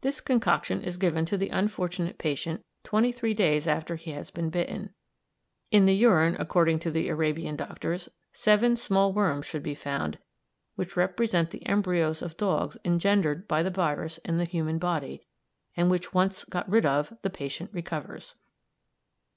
This 0.00 0.20
concoction 0.20 0.82
is 0.82 0.96
given 0.96 1.24
to 1.26 1.36
the 1.38 1.48
unfortunate 1.50 2.18
patient 2.18 2.64
twenty 2.82 3.12
three 3.12 3.34
days 3.34 3.68
after 3.68 3.94
he 3.94 4.10
has 4.10 4.32
been 4.32 4.50
bitten. 4.50 4.92
In 5.70 5.86
the 5.86 5.94
urine, 5.94 6.34
according 6.40 6.80
to 6.80 6.90
the 6.90 7.08
Arabian 7.08 7.54
doctors, 7.54 8.08
seven 8.32 8.74
small 8.74 9.12
worms 9.12 9.46
should 9.46 9.62
be 9.62 9.76
found 9.76 10.18
which 10.74 10.96
represent 10.96 11.50
the 11.52 11.64
embryos 11.66 12.20
of 12.20 12.36
dogs 12.36 12.76
engendered 12.84 13.46
by 13.46 13.62
the 13.62 13.70
virus 13.70 14.18
in 14.24 14.38
the 14.38 14.44
human 14.44 14.80
body, 14.80 15.24
and 15.76 15.88
which 15.88 16.12
when 16.12 16.24
once 16.26 16.42
got 16.42 16.68
rid 16.68 16.84
of 16.84 17.16
the 17.22 17.30
patient 17.30 17.70
recovers! 17.72 18.34